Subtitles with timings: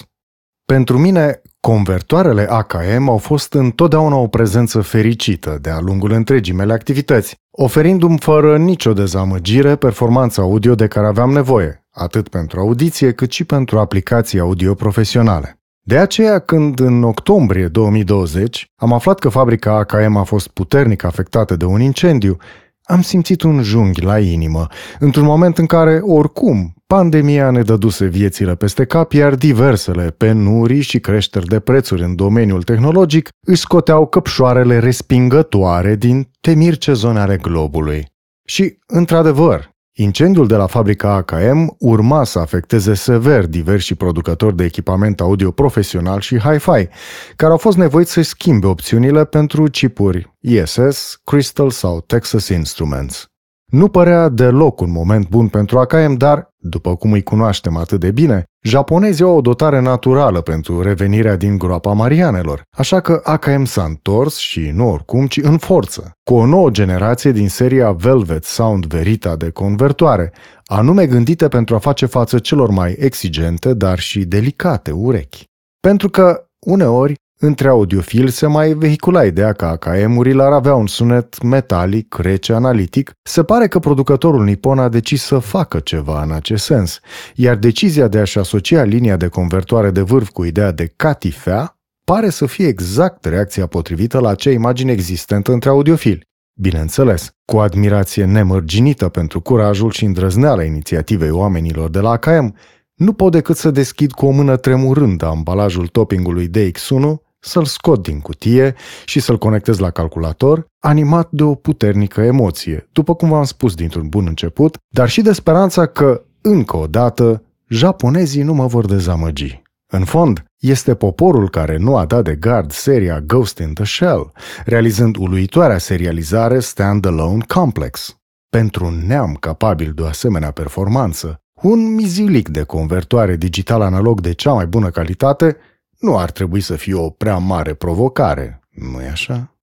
[0.66, 7.36] Pentru mine, convertoarele AKM au fost întotdeauna o prezență fericită de-a lungul întregii mele activități,
[7.52, 13.44] oferindu-mi fără nicio dezamăgire performanța audio de care aveam nevoie, atât pentru audiție cât și
[13.44, 15.63] pentru aplicații audio profesionale.
[15.86, 21.56] De aceea, când în octombrie 2020 am aflat că fabrica AKM a fost puternic afectată
[21.56, 22.38] de un incendiu,
[22.84, 24.68] am simțit un junghi la inimă,
[25.00, 31.00] într-un moment în care, oricum, pandemia ne dăduse viețile peste cap, iar diversele penurii și
[31.00, 38.06] creșteri de prețuri în domeniul tehnologic își scoteau căpșoarele respingătoare din temirce zone ale globului.
[38.46, 45.20] Și, într-adevăr, Incendiul de la fabrica AKM urma să afecteze sever diversi producători de echipament
[45.20, 46.88] audio profesional și hi-fi,
[47.36, 53.33] care au fost nevoiți să schimbe opțiunile pentru chipuri ISS, Crystal sau Texas Instruments.
[53.74, 58.12] Nu părea deloc un moment bun pentru AKM, dar, după cum îi cunoaștem atât de
[58.12, 63.84] bine, japonezii au o dotare naturală pentru revenirea din groapa Marianelor, așa că AKM s-a
[63.84, 68.86] întors și nu oricum, ci în forță, cu o nouă generație din seria Velvet Sound
[68.86, 70.34] Verita de convertoare,
[70.66, 75.44] anume gândite pentru a face față celor mai exigente, dar și delicate urechi.
[75.80, 77.14] Pentru că, uneori,
[77.46, 83.12] între audiofil se mai vehicula ideea că AKM-urile ar avea un sunet metalic, rece, analitic.
[83.24, 87.00] Se pare că producătorul nipon a decis să facă ceva în acest sens,
[87.36, 92.30] iar decizia de a-și asocia linia de convertoare de vârf cu ideea de catifea pare
[92.30, 96.28] să fie exact reacția potrivită la acea imagine existentă între audiofili.
[96.54, 102.56] Bineînțeles, cu admirație nemărginită pentru curajul și îndrăzneala inițiativei oamenilor de la AKM,
[102.94, 108.20] nu pot decât să deschid cu o mână tremurândă ambalajul toppingului DX1 să-l scot din
[108.20, 113.76] cutie și să-l conectez la calculator, animat de o puternică emoție, după cum v-am spus
[113.76, 118.86] dintr-un bun început, dar și de speranța că, încă o dată, japonezii nu mă vor
[118.86, 119.62] dezamăgi.
[119.92, 124.32] În fond, este poporul care nu a dat de gard seria Ghost in the Shell,
[124.66, 128.16] realizând uluitoarea serializare Standalone Complex.
[128.50, 134.54] Pentru un neam capabil de o asemenea performanță, un mizilic de convertoare digital-analog de cea
[134.54, 135.58] mai bună calitate
[136.04, 139.58] nu ar trebui să fie o prea mare provocare, nu-i așa?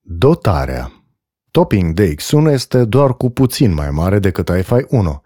[0.00, 0.92] Dotarea
[1.50, 5.22] Topping DX1 este doar cu puțin mai mare decât iFi 1,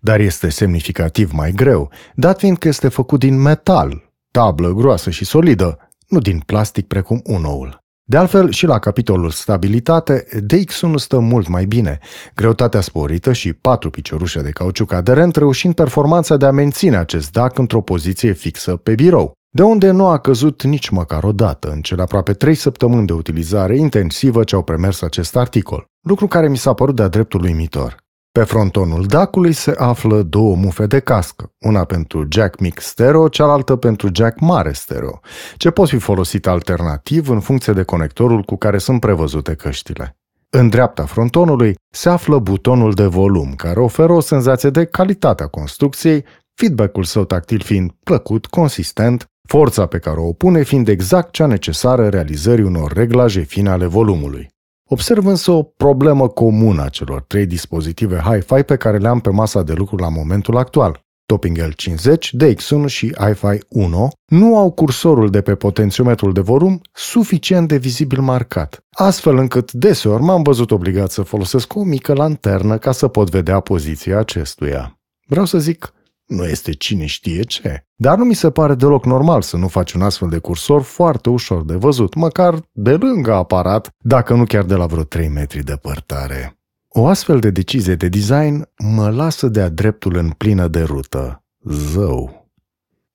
[0.00, 5.24] dar este semnificativ mai greu, dat fiind că este făcut din metal, tablă groasă și
[5.24, 7.84] solidă, nu din plastic precum unoul.
[8.10, 11.98] De altfel, și la capitolul stabilitate, DX1 stă mult mai bine,
[12.34, 17.58] greutatea sporită și patru piciorușe de cauciuc aderent reușind performanța de a menține acest DAC
[17.58, 21.80] într-o poziție fixă pe birou, de unde nu a căzut nici măcar o dată în
[21.80, 26.56] cele aproape trei săptămâni de utilizare intensivă ce au premers acest articol, lucru care mi
[26.56, 27.96] s-a părut de-a dreptul uimitor.
[28.32, 33.76] Pe frontonul dacului se află două mufe de cască, una pentru jack mic stereo, cealaltă
[33.76, 35.20] pentru jack mare stereo,
[35.56, 40.16] ce pot fi folosit alternativ în funcție de conectorul cu care sunt prevăzute căștile.
[40.50, 46.24] În dreapta frontonului se află butonul de volum, care oferă o senzație de calitatea construcției,
[46.54, 52.08] feedback-ul său tactil fiind plăcut, consistent, forța pe care o opune fiind exact cea necesară
[52.08, 54.48] realizării unor reglaje fine ale volumului.
[54.92, 59.30] Observ însă o problemă comună a celor trei dispozitive Hi-Fi pe care le am pe
[59.30, 61.00] masa de lucru la momentul actual.
[61.26, 67.68] Topping L50, DX1 și Hi-Fi 1 nu au cursorul de pe potențiometrul de volum suficient
[67.68, 72.92] de vizibil marcat, astfel încât deseori m-am văzut obligat să folosesc o mică lanternă ca
[72.92, 74.98] să pot vedea poziția acestuia.
[75.26, 75.92] Vreau să zic,
[76.30, 77.84] nu este cine știe ce.
[77.96, 81.30] Dar nu mi se pare deloc normal să nu faci un astfel de cursor foarte
[81.30, 85.64] ușor de văzut, măcar de lângă aparat, dacă nu chiar de la vreo 3 metri
[85.64, 86.58] departare.
[86.88, 91.44] O astfel de decizie de design mă lasă de-a dreptul în plină de rută.
[91.64, 92.48] Zău!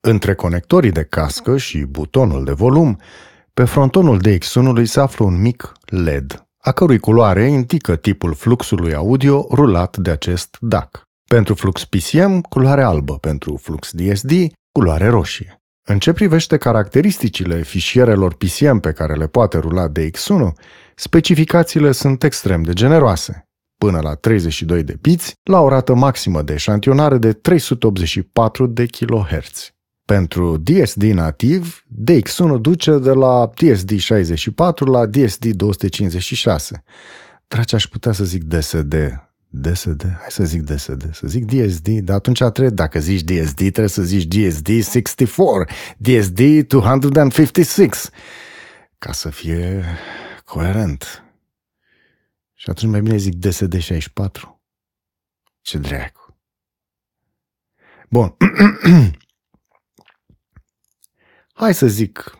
[0.00, 3.00] Între conectorii de cască și butonul de volum,
[3.54, 9.46] pe frontonul DX1-ului se află un mic LED, a cărui culoare indică tipul fluxului audio
[9.50, 11.05] rulat de acest DAC.
[11.30, 14.30] Pentru flux PCM, culoare albă, pentru flux DSD,
[14.72, 15.60] culoare roșie.
[15.88, 20.52] În ce privește caracteristicile fișierelor PCM pe care le poate rula DX1,
[20.94, 23.40] specificațiile sunt extrem de generoase.
[23.78, 29.70] până la 32 de biți la o rată maximă de eșantionare de 384 de kHz.
[30.04, 36.82] Pentru DSD nativ, DX1 duce de la DSD 64 la DSD 256.
[37.48, 38.94] Dragi, aș putea să zic DSD.
[39.60, 40.16] DSD?
[40.18, 41.14] Hai să zic DSD.
[41.14, 46.40] Să zic DSD, dar atunci trebuie, dacă zici DSD, trebuie să zici DSD 64, DSD
[46.66, 48.10] 256,
[48.98, 49.84] ca să fie
[50.44, 51.24] coerent.
[52.54, 54.60] Și atunci mai bine zic DSD 64.
[55.60, 56.36] Ce dracu.
[58.08, 58.36] Bun.
[61.54, 62.38] Hai să zic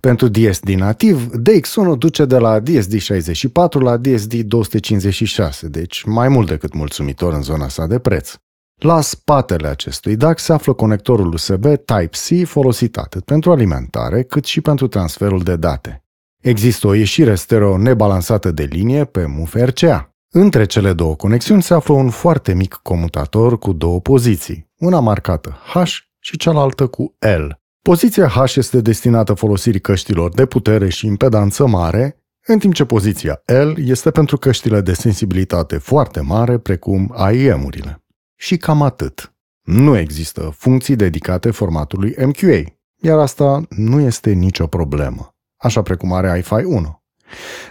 [0.00, 6.48] pentru DSD nativ, DX1 duce de la DSD 64 la DSD 256, deci mai mult
[6.48, 8.34] decât mulțumitor în zona sa de preț.
[8.74, 14.60] La spatele acestui DAC se află conectorul USB Type-C folosit atât pentru alimentare cât și
[14.60, 16.04] pentru transferul de date.
[16.42, 20.14] Există o ieșire stereo nebalansată de linie pe MUF RCA.
[20.32, 25.56] Între cele două conexiuni se află un foarte mic comutator cu două poziții, una marcată
[25.72, 25.82] H
[26.18, 27.63] și cealaltă cu L.
[27.90, 33.42] Poziția H este destinată folosirii căștilor de putere și impedanță mare, în timp ce poziția
[33.46, 38.04] L este pentru căștile de sensibilitate foarte mare, precum AIM-urile.
[38.36, 39.34] Și cam atât.
[39.62, 42.62] Nu există funcții dedicate formatului MQA,
[43.02, 47.02] iar asta nu este nicio problemă, așa precum are iFi 1.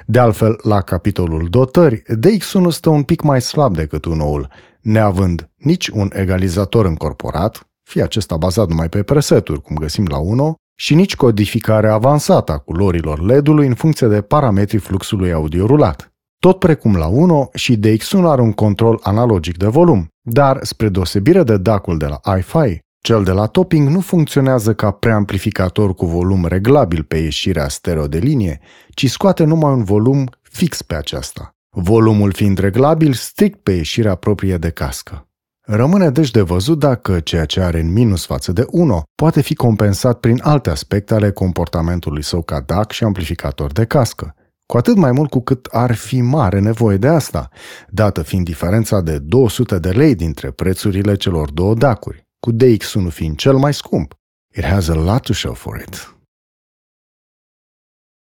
[0.06, 4.50] De altfel, la capitolul dotări, DX1 stă un pic mai slab decât unoul,
[4.81, 10.56] neavând nici un egalizator încorporat, fie acesta bazat numai pe preseturi, cum găsim la UNO,
[10.75, 16.13] și nici codificare avansată a culorilor LED-ului în funcție de parametrii fluxului audio rulat.
[16.39, 21.44] Tot precum la UNO, și DX1 are un control analogic de volum, dar spre deosebire
[21.44, 26.45] de DAC-ul de la iFi, cel de la topping nu funcționează ca preamplificator cu volum
[26.45, 28.59] reglabil pe ieșirea stereo de linie,
[28.89, 34.57] ci scoate numai un volum fix pe aceasta, volumul fiind reglabil strict pe ieșirea proprie
[34.57, 35.27] de cască.
[35.65, 39.56] Rămâne deci de văzut dacă ceea ce are în minus față de 1 poate fi
[39.56, 44.95] compensat prin alte aspecte ale comportamentului său ca DAC și amplificator de cască, cu atât
[44.95, 47.50] mai mult cu cât ar fi mare nevoie de asta,
[47.89, 53.38] dată fiind diferența de 200 de lei dintre prețurile celor două DAC-uri, cu DX1 fiind
[53.38, 54.13] cel mai scump.
[54.56, 56.16] It has a lot to show for it.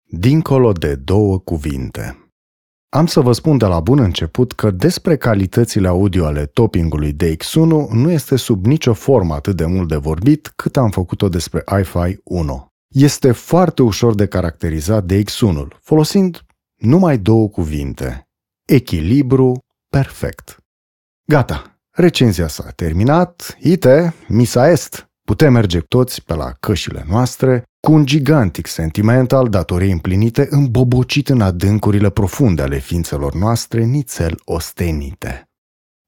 [0.03, 2.19] Dincolo de două cuvinte.
[2.89, 7.89] Am să vă spun de la bun început că despre calitățile audio ale toppingului DX1
[7.91, 12.19] nu este sub nicio formă atât de mult de vorbit cât am făcut-o despre iFi
[12.24, 12.68] 1.
[12.88, 16.45] Este foarte ușor de caracterizat DX1-ul, folosind
[16.75, 18.27] numai două cuvinte.
[18.65, 20.57] Echilibru perfect.
[21.25, 25.08] Gata, recenzia s-a terminat, ite, misa est.
[25.29, 31.29] Putem merge toți pe la cășile noastre cu un gigantic sentiment al datoriei împlinite îmbobocit
[31.29, 35.49] în adâncurile profunde ale ființelor noastre nițel ostenite.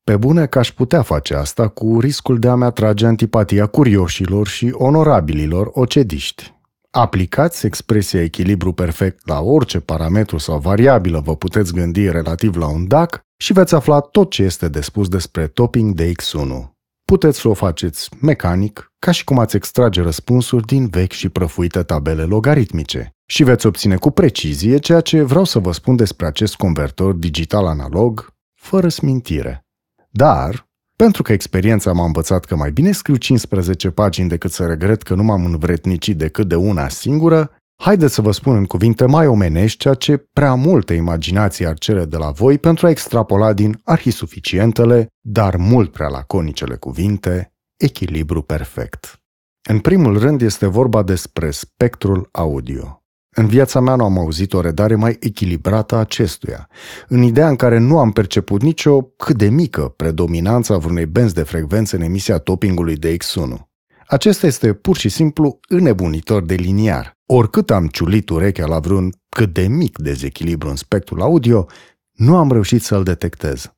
[0.03, 4.69] Pe bune că aș putea face asta cu riscul de a-mi atrage antipatia curioșilor și
[4.73, 6.53] onorabililor ocediști.
[6.91, 12.88] Aplicați expresia echilibru perfect la orice parametru sau variabilă vă puteți gândi relativ la un
[12.88, 16.70] DAC și veți afla tot ce este de spus despre topping de X1
[17.12, 21.84] puteți să o faceți mecanic, ca și cum ați extrage răspunsuri din vechi și prăfuite
[21.84, 23.16] tabele logaritmice.
[23.25, 28.34] Și veți obține cu precizie ceea ce vreau să vă spun despre acest convertor digital-analog,
[28.54, 29.66] fără smintire.
[30.10, 35.01] Dar, pentru că experiența m-a învățat că mai bine scriu 15 pagini decât să regret
[35.01, 39.27] că nu m-am învretnicit decât de una singură, Haideți să vă spun în cuvinte mai
[39.27, 43.81] omenești ceea ce prea multă imaginație ar cere de la voi pentru a extrapola din
[43.83, 49.21] arhisuficientele, dar mult prea laconicele cuvinte, echilibru perfect.
[49.69, 53.03] În primul rând este vorba despre spectrul audio.
[53.35, 56.69] În viața mea nu am auzit o redare mai echilibrată a acestuia,
[57.07, 61.33] în ideea în care nu am perceput nicio cât de mică predominanță a vreunei benzi
[61.33, 63.69] de frecvențe în emisia toppingului de X1.
[64.07, 67.19] Acesta este pur și simplu înnebunitor de liniar.
[67.33, 71.65] Oricât am ciulit urechea la vreun cât de mic dezechilibru în spectrul audio,
[72.11, 73.73] nu am reușit să-l detectez.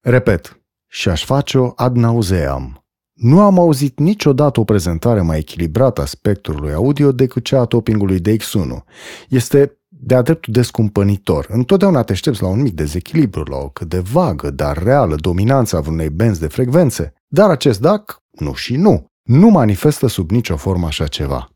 [0.00, 2.84] Repet, și aș face-o ad nauseam.
[3.12, 8.20] Nu am auzit niciodată o prezentare mai echilibrată a spectrului audio decât cea a toppingului
[8.20, 8.84] DX1.
[9.28, 11.46] Este de-a dreptul descumpănitor.
[11.48, 15.76] Întotdeauna te aștepți la un mic dezechilibru, la o cât de vagă, dar reală dominanță
[15.76, 17.12] a vreunei benzi de frecvențe.
[17.26, 21.55] Dar acest DAC, nu și nu nu manifestă sub nicio formă așa ceva.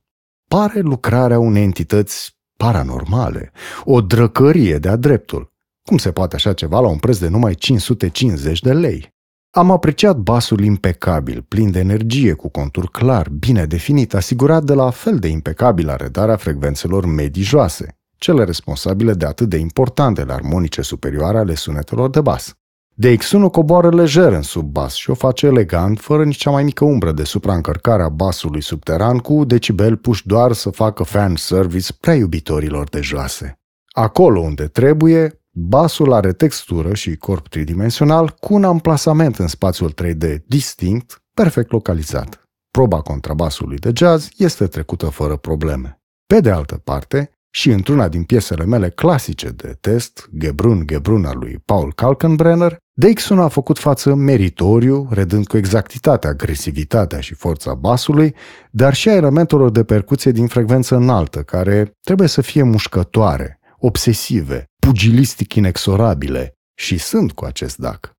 [0.57, 3.53] Pare lucrarea unei entități paranormale,
[3.85, 5.53] o drăcărie de-a dreptul.
[5.89, 9.09] Cum se poate așa ceva la un preț de numai 550 de lei?
[9.51, 14.91] Am apreciat basul impecabil, plin de energie, cu contur clar, bine definit, asigurat de la
[14.91, 17.99] fel de impecabilă redarea frecvențelor medii joase.
[18.19, 22.60] cele responsabile de atât de importantele armonice superioare ale sunetelor de bas.
[23.07, 26.85] DX1 coboară lejer în sub bas și o face elegant, fără nici cea mai mică
[26.85, 32.15] umbră de supraîncărcare a basului subteran cu decibel puși doar să facă fan service prea
[32.15, 33.59] iubitorilor de joase.
[33.93, 40.47] Acolo unde trebuie, basul are textură și corp tridimensional cu un amplasament în spațiul 3D
[40.47, 42.43] distinct, perfect localizat.
[42.71, 46.01] Proba contrabasului de jazz este trecută fără probleme.
[46.27, 51.39] Pe de altă parte, și într-una din piesele mele clasice de test, Gebrun Gebrun al
[51.39, 58.35] lui Paul Kalkenbrenner, Dixon a făcut față meritoriu, redând cu exactitate agresivitatea și forța basului,
[58.71, 64.65] dar și a elementelor de percuție din frecvență înaltă, care trebuie să fie mușcătoare, obsesive,
[64.79, 68.13] pugilistic inexorabile, și sunt cu acest dac.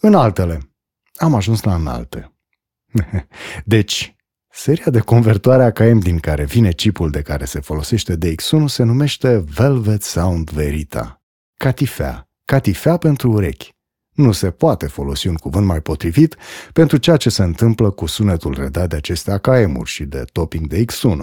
[0.00, 0.72] În altele,
[1.14, 2.32] am ajuns la înalte.
[3.64, 4.16] deci,
[4.60, 9.44] Seria de convertoare AKM din care vine chipul de care se folosește DX1 se numește
[9.54, 11.22] Velvet Sound Verita.
[11.54, 12.28] Catifea.
[12.44, 13.72] Catifea pentru urechi.
[14.14, 16.36] Nu se poate folosi un cuvânt mai potrivit
[16.72, 20.84] pentru ceea ce se întâmplă cu sunetul redat de aceste AKM-uri și de topping de
[20.84, 21.18] X1.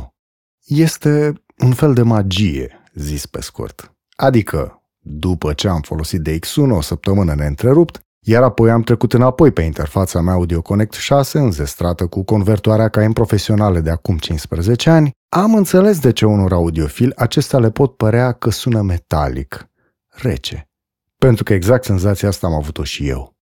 [0.65, 3.95] Este un fel de magie, zis pe scurt.
[4.15, 9.61] Adică, după ce am folosit DX1 o săptămână neîntrerupt, iar apoi am trecut înapoi pe
[9.61, 15.55] interfața mea Audio Connect 6, înzestrată cu convertoarea KM profesionale de acum 15 ani, am
[15.55, 19.69] înțeles de ce unor audiofili acestea le pot părea că sună metalic,
[20.07, 20.69] rece.
[21.17, 23.35] Pentru că exact senzația asta am avut-o și eu.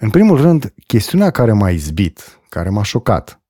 [0.00, 3.42] În primul rând, chestiunea care m-a izbit, care m-a șocat.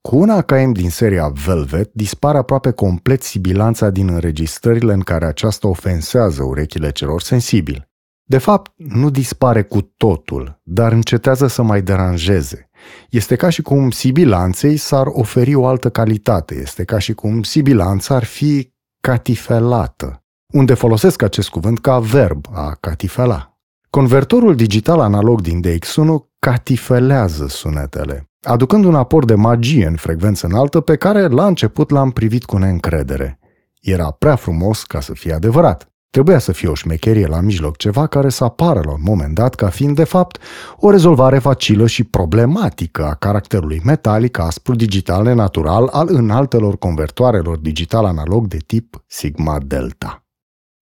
[0.00, 5.68] Cu una AKM din seria Velvet dispare aproape complet sibilanța din înregistrările în care aceasta
[5.68, 7.88] ofensează urechile celor sensibili.
[8.28, 12.70] De fapt, nu dispare cu totul, dar încetează să mai deranjeze.
[13.10, 18.14] Este ca și cum sibilanței s-ar oferi o altă calitate, este ca și cum sibilanța
[18.14, 23.58] ar fi catifelată, unde folosesc acest cuvânt ca verb a catifela.
[23.90, 26.06] Convertorul digital analog din DX1
[26.38, 32.10] catifelează sunetele, aducând un aport de magie în frecvență înaltă pe care la început l-am
[32.10, 33.38] privit cu neîncredere.
[33.80, 35.90] Era prea frumos ca să fie adevărat.
[36.16, 39.54] Trebuia să fie o șmecherie la mijloc, ceva care să apară la un moment dat
[39.54, 40.38] ca fiind, de fapt,
[40.76, 48.46] o rezolvare facilă și problematică a caracterului metalic aspru digital nenatural al înaltelor convertoarelor digital-analog
[48.46, 50.24] de tip Sigma-Delta.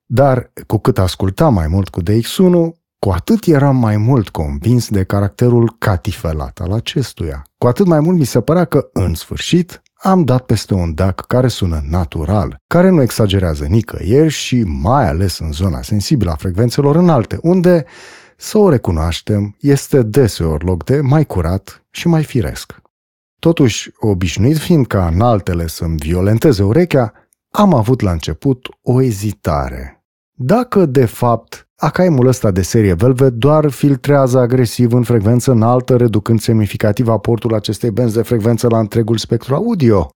[0.06, 5.04] Dar, cu cât ascultam mai mult cu DX1, cu atât eram mai mult convins de
[5.04, 7.42] caracterul catifelat al acestuia.
[7.58, 11.20] Cu atât mai mult mi se părea că, în sfârșit, am dat peste un DAC
[11.20, 16.96] care sună natural, care nu exagerează nicăieri și mai ales în zona sensibilă a frecvențelor
[16.96, 17.84] înalte, unde,
[18.36, 22.82] să o recunoaștem, este deseori loc de mai curat și mai firesc.
[23.38, 27.12] Totuși, obișnuit fiind ca înaltele să-mi violenteze urechea,
[27.50, 30.04] am avut la început o ezitare.
[30.32, 36.40] Dacă, de fapt, AKM-ul ăsta de serie Velvet doar filtrează agresiv în frecvență înaltă, reducând
[36.40, 40.08] semnificativ aportul acestei benzi de frecvență la întregul spectru audio.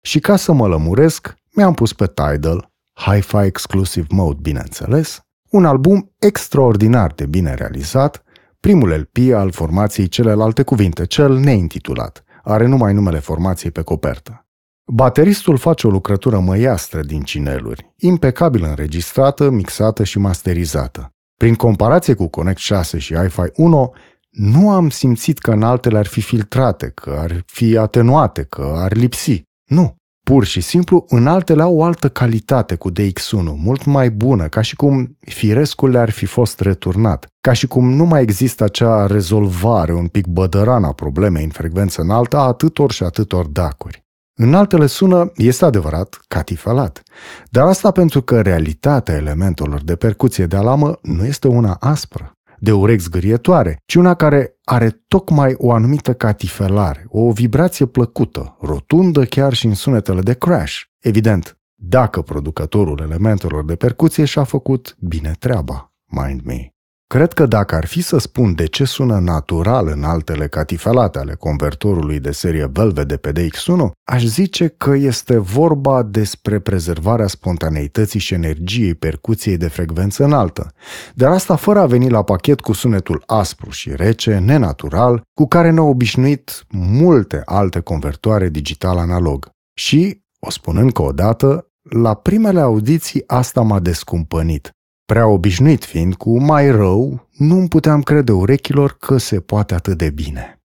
[0.00, 5.20] Și ca să mă lămuresc, mi-am pus pe Tidal, Hi-Fi Exclusive Mode, bineînțeles,
[5.50, 8.22] un album extraordinar de bine realizat,
[8.60, 14.45] primul LP al formației celelalte cuvinte, cel neintitulat, are numai numele formației pe copertă.
[14.92, 21.10] Bateristul face o lucrătură măiastră din cineluri, impecabil înregistrată, mixată și masterizată.
[21.38, 23.92] Prin comparație cu Connect 6 și i-Fi 1,
[24.30, 28.92] nu am simțit că în altele ar fi filtrate, că ar fi atenuate, că ar
[28.92, 29.42] lipsi.
[29.64, 29.94] Nu.
[30.24, 34.60] Pur și simplu, în altele au o altă calitate cu DX1, mult mai bună, ca
[34.60, 39.94] și cum firescul le-ar fi fost returnat, ca și cum nu mai există acea rezolvare
[39.94, 44.05] un pic bădăran a problemei în frecvență înaltă a atâtor și atâtor dacuri.
[44.38, 47.02] În altele sună, este adevărat, catifelat.
[47.50, 52.72] Dar asta pentru că realitatea elementelor de percuție de alamă nu este una aspră, de
[52.72, 59.52] urechi zgârietoare, ci una care are tocmai o anumită catifelare, o vibrație plăcută, rotundă chiar
[59.52, 60.80] și în sunetele de crash.
[60.98, 66.75] Evident, dacă producătorul elementelor de percuție și-a făcut bine treaba, mind me.
[67.08, 71.34] Cred că dacă ar fi să spun de ce sună natural în altele catifelate ale
[71.34, 78.20] convertorului de serie Velvet de pe DX1, aș zice că este vorba despre prezervarea spontaneității
[78.20, 80.72] și energiei percuției de frecvență înaltă,
[81.14, 85.70] dar asta fără a veni la pachet cu sunetul aspru și rece, nenatural, cu care
[85.70, 89.50] ne-au obișnuit multe alte convertoare digital-analog.
[89.74, 94.75] Și, o spun încă o dată, la primele audiții asta m-a descumpănit.
[95.06, 99.98] Prea obișnuit fiind cu mai rău, nu îmi puteam crede urechilor că se poate atât
[99.98, 100.60] de bine.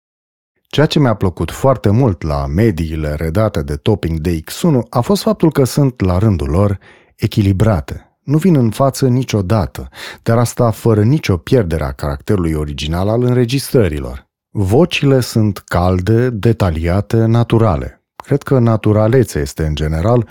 [0.67, 5.51] Ceea ce mi-a plăcut foarte mult la mediile redate de Topping DX1 a fost faptul
[5.51, 6.79] că sunt, la rândul lor,
[7.15, 8.17] echilibrate.
[8.24, 9.89] Nu vin în față niciodată,
[10.24, 14.27] dar asta fără nicio pierdere a caracterului original al înregistrărilor.
[14.50, 18.03] Vocile sunt calde, detaliate, naturale.
[18.24, 20.27] Cred că naturalețea este, în general,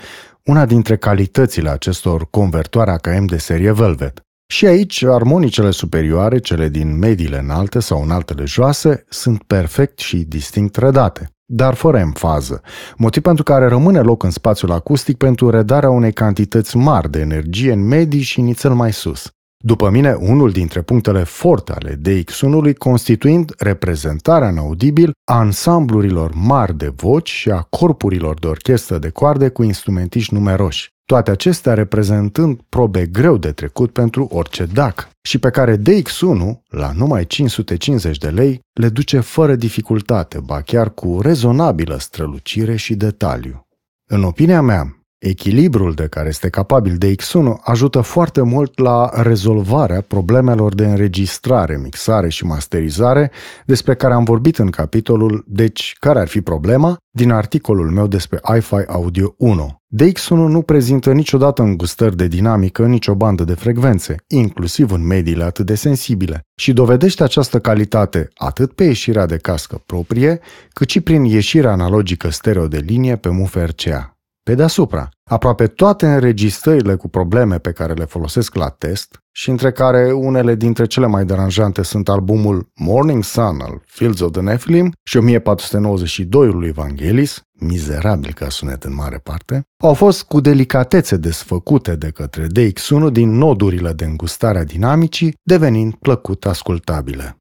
[0.47, 4.21] una dintre calitățile acestor convertoare AKM de serie Velvet.
[4.49, 10.75] Și aici, armonicele superioare, cele din mediile înalte sau înaltele joase, sunt perfect și distinct
[10.75, 12.61] redate, dar fără emfază,
[12.97, 17.71] motiv pentru care rămâne loc în spațiul acustic pentru redarea unei cantități mari de energie
[17.71, 19.31] în medii și nițel mai sus.
[19.57, 26.77] După mine, unul dintre punctele forte ale DX1-ului constituind reprezentarea în audibil a ansamblurilor mari
[26.77, 30.89] de voci și a corpurilor de orchestră de coarde cu instrumentiști numeroși.
[31.05, 36.91] Toate acestea reprezentând probe greu de trecut pentru orice DAC și pe care DX1, la
[36.91, 43.67] numai 550 de lei, le duce fără dificultate, ba chiar cu rezonabilă strălucire și detaliu.
[44.09, 50.01] În opinia mea, Echilibrul de care este capabil de X1 ajută foarte mult la rezolvarea
[50.01, 53.31] problemelor de înregistrare, mixare și masterizare
[53.65, 56.97] despre care am vorbit în capitolul Deci, care ar fi problema?
[57.17, 59.81] din articolul meu despre iFi Audio 1.
[60.03, 65.43] DX1 nu prezintă niciodată îngustări de dinamică în nicio bandă de frecvențe, inclusiv în mediile
[65.43, 71.01] atât de sensibile, și dovedește această calitate atât pe ieșirea de cască proprie, cât și
[71.01, 74.16] prin ieșirea analogică stereo de linie pe MUF RCA.
[74.47, 79.71] Pe deasupra, aproape toate înregistrările cu probleme pe care le folosesc la test și între
[79.71, 84.91] care unele dintre cele mai deranjante sunt albumul Morning Sun al Fields of the Nephilim
[85.03, 91.95] și 1492 lui Evangelis, mizerabil ca sunet în mare parte, au fost cu delicatețe desfăcute
[91.95, 97.37] de către DX1 din nodurile de îngustare a dinamicii, devenind plăcut ascultabile.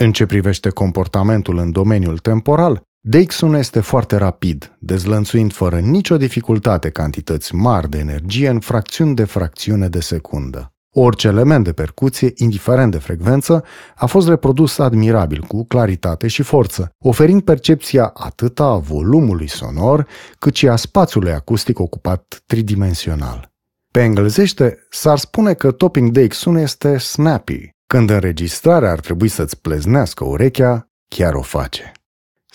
[0.00, 2.82] În ce privește comportamentul în domeniul temporal,
[3.12, 9.24] DX1 este foarte rapid, dezlănțuind fără nicio dificultate cantități mari de energie în fracțiuni de
[9.24, 10.72] fracțiune de secundă.
[10.90, 16.90] Orice element de percuție, indiferent de frecvență, a fost reprodus admirabil, cu claritate și forță,
[16.98, 20.06] oferind percepția atât a volumului sonor,
[20.38, 23.52] cât și a spațiului acustic ocupat tridimensional.
[23.90, 27.70] Pe englezește, s-ar spune că topping DX1 este snappy.
[27.86, 31.92] Când înregistrarea ar trebui să-ți pleznească urechea, chiar o face.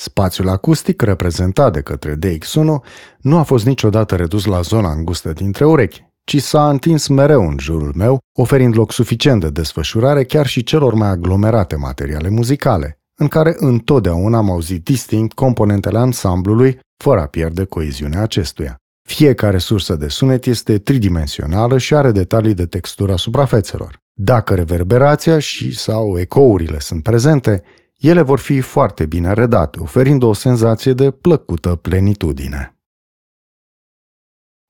[0.02, 2.84] Spațiul acustic reprezentat de către DX1
[3.18, 7.56] nu a fost niciodată redus la zona îngustă dintre urechi, ci s-a întins mereu în
[7.60, 13.28] jurul meu, oferind loc suficient de desfășurare chiar și celor mai aglomerate materiale muzicale, în
[13.28, 18.76] care întotdeauna am auzit distinct componentele ansamblului, fără a pierde coeziunea acestuia.
[19.08, 24.00] Fiecare sursă de sunet este tridimensională și are detalii de textura suprafețelor.
[24.14, 27.64] Dacă reverberația și sau ecourile sunt prezente,
[28.00, 32.74] ele vor fi foarte bine redate, oferind o senzație de plăcută plenitudine.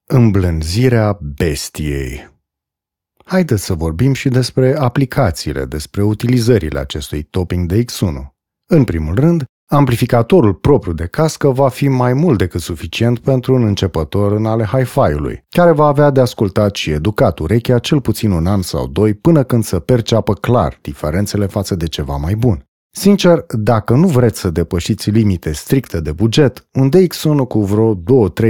[0.07, 2.37] Îmblânzirea bestiei
[3.25, 8.27] Haideți să vorbim și despre aplicațiile, despre utilizările acestui topping de X1.
[8.65, 13.63] În primul rând, amplificatorul propriu de cască va fi mai mult decât suficient pentru un
[13.63, 18.47] începător în ale hi-fi-ului, care va avea de ascultat și educat urechea cel puțin un
[18.47, 22.68] an sau doi până când să perceapă clar diferențele față de ceva mai bun.
[22.91, 27.99] Sincer, dacă nu vreți să depășiți limite stricte de buget, un DX1 cu vreo 2-3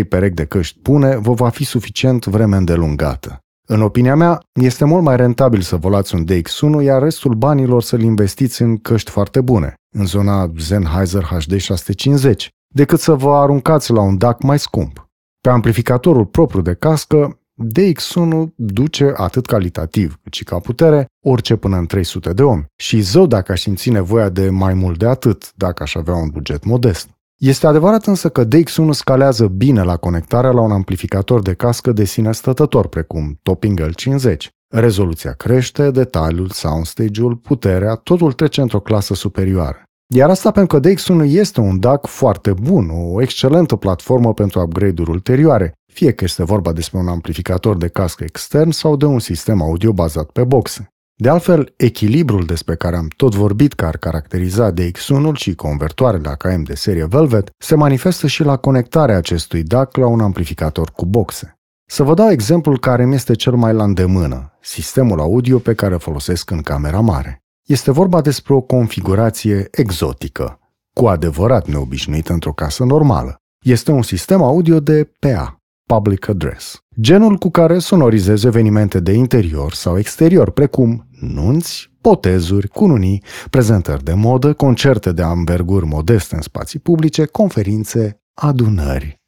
[0.09, 3.39] perechi de căști bune vă va fi suficient vreme îndelungată.
[3.67, 7.81] În opinia mea, este mult mai rentabil să vă luați un DX1, iar restul banilor
[7.81, 13.91] să-l investiți în căști foarte bune, în zona Sennheiser HD 650, decât să vă aruncați
[13.91, 15.09] la un DAC mai scump.
[15.41, 21.77] Pe amplificatorul propriu de cască, DX1 duce atât calitativ cât și ca putere orice până
[21.77, 25.51] în 300 de omi și zău dacă aș simți nevoia de mai mult de atât
[25.55, 27.09] dacă aș avea un buget modest.
[27.37, 32.03] Este adevărat însă că DX1 scalează bine la conectarea la un amplificator de cască de
[32.03, 34.35] sine stătător, precum Topping L50.
[34.67, 39.83] Rezoluția crește, detaliul, soundstage-ul, puterea, totul trece într-o clasă superioară.
[40.15, 45.09] Iar asta pentru că DX1 este un DAC foarte bun, o excelentă platformă pentru upgrade-uri
[45.09, 49.61] ulterioare, fie că este vorba despre un amplificator de cască extern sau de un sistem
[49.61, 50.93] audio bazat pe boxe.
[51.15, 56.63] De altfel, echilibrul despre care am tot vorbit că ar caracteriza DX1-ul și convertoarele AKM
[56.63, 61.59] de serie Velvet se manifestă și la conectarea acestui DAC la un amplificator cu boxe.
[61.85, 65.93] Să vă dau exemplul care mi este cel mai la îndemână, sistemul audio pe care
[65.93, 67.43] îl folosesc în camera mare.
[67.67, 70.59] Este vorba despre o configurație exotică,
[70.93, 73.35] cu adevărat neobișnuită într-o casă normală.
[73.65, 75.58] Este un sistem audio de PA,
[75.95, 83.23] Public Address, genul cu care sonorizezi evenimente de interior sau exterior, precum nunți, potezuri, cununii,
[83.49, 89.21] prezentări de modă, concerte de amberguri modeste în spații publice, conferințe, adunări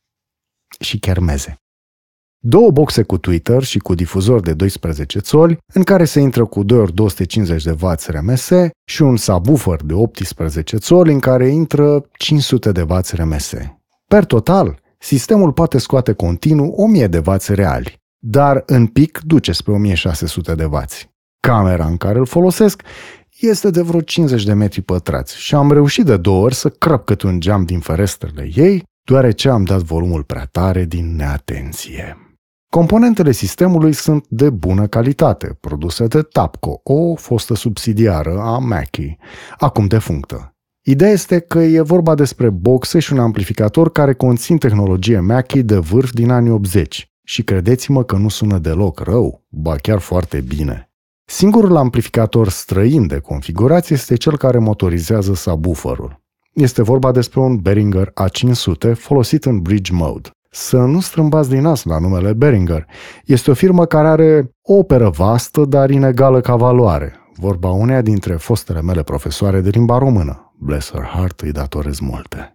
[0.79, 1.55] și chermeze.
[2.43, 6.63] două boxe cu Twitter și cu difuzor de 12 țoli, în care se intră cu
[6.63, 8.49] 2 ori 250 de W RMS
[8.85, 13.53] și un subwoofer de 18 țoli în care intră 500 de W RMS.
[14.07, 19.71] Per total, sistemul poate scoate continuu 1000 de W reali, dar în pic duce spre
[19.71, 20.81] 1600 de W.
[21.39, 22.81] Camera în care îl folosesc
[23.39, 27.05] este de vreo 50 de metri pătrați și am reușit de două ori să crăp
[27.05, 32.17] cât un geam din ferestrele ei, deoarece am dat volumul prea tare din neatenție.
[32.69, 39.17] Componentele sistemului sunt de bună calitate, produse de Tapco, o fostă subsidiară a Mackie,
[39.57, 40.55] acum defunctă.
[40.91, 45.77] Ideea este că e vorba despre boxe și un amplificator care conțin tehnologie Mackie de
[45.77, 50.91] vârf din anii 80 și credeți-mă că nu sună deloc rău, ba chiar foarte bine.
[51.25, 56.21] Singurul amplificator străin de configurație este cel care motorizează subwooferul.
[56.53, 60.29] Este vorba despre un Behringer A500 folosit în bridge mode.
[60.49, 62.87] Să nu strâmbați din nas la numele Behringer.
[63.25, 67.15] Este o firmă care are o operă vastă, dar inegală ca valoare.
[67.35, 70.50] Vorba uneia dintre fostele mele profesoare de limba română.
[70.63, 72.53] Bless her heart, îi datorez multe.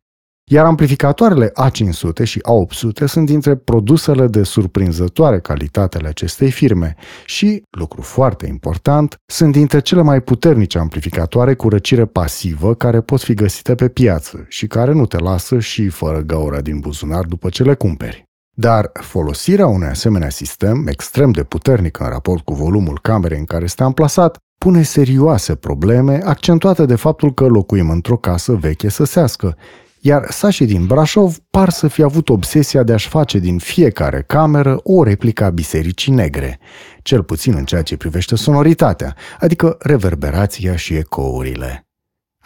[0.50, 7.62] Iar amplificatoarele A500 și A800 sunt dintre produsele de surprinzătoare calitate ale acestei firme și,
[7.78, 13.34] lucru foarte important, sunt dintre cele mai puternice amplificatoare cu răcire pasivă care pot fi
[13.34, 17.62] găsite pe piață și care nu te lasă și fără gaura din buzunar după ce
[17.62, 18.24] le cumperi.
[18.58, 23.64] Dar folosirea unui asemenea sistem, extrem de puternic în raport cu volumul camerei în care
[23.64, 29.56] este amplasat, pune serioase probleme, accentuate de faptul că locuim într-o casă veche săsească,
[30.00, 34.80] iar sașii din Brașov par să fi avut obsesia de a-și face din fiecare cameră
[34.82, 36.58] o replică a bisericii negre,
[37.02, 41.86] cel puțin în ceea ce privește sonoritatea, adică reverberația și ecourile.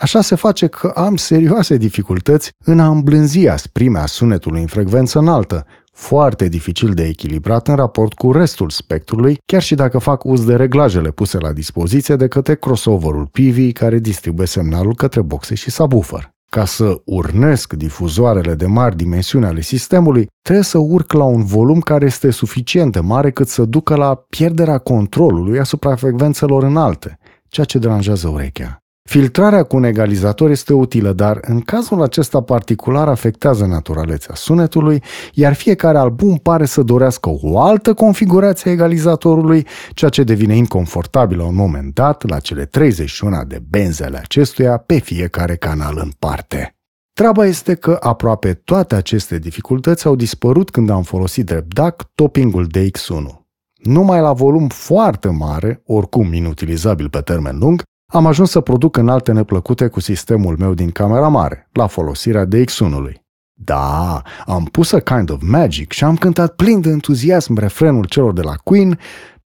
[0.00, 5.66] Așa se face că am serioase dificultăți în a îmblânzi asprimea sunetului în frecvență înaltă,
[5.92, 10.56] foarte dificil de echilibrat în raport cu restul spectrului, chiar și dacă fac uz de
[10.56, 16.30] reglajele puse la dispoziție de către crossoverul PV care distribuie semnalul către boxe și subwoofer.
[16.50, 21.80] Ca să urnesc difuzoarele de mari dimensiuni ale sistemului, trebuie să urc la un volum
[21.80, 27.66] care este suficient de mare cât să ducă la pierderea controlului asupra frecvențelor înalte, ceea
[27.66, 28.78] ce deranjează urechea.
[29.02, 35.54] Filtrarea cu un egalizator este utilă, dar în cazul acesta particular afectează naturalețea sunetului, iar
[35.54, 41.44] fiecare album pare să dorească o altă configurație a egalizatorului, ceea ce devine inconfortabil la
[41.44, 46.74] un moment dat la cele 31 de benzi ale acestuia pe fiecare canal în parte.
[47.12, 52.66] Treaba este că aproape toate aceste dificultăți au dispărut când am folosit drept DAC toppingul
[52.78, 53.38] DX1.
[53.82, 59.32] Numai la volum foarte mare, oricum inutilizabil pe termen lung, am ajuns să produc înalte
[59.32, 63.14] neplăcute cu sistemul meu din camera mare, la folosirea DX1-ului.
[63.52, 68.32] Da, am pus a Kind of Magic și am cântat plin de entuziasm refrenul celor
[68.32, 68.98] de la Queen,